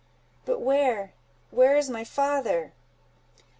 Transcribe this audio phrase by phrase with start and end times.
[0.45, 2.73] "But where—where is my father!"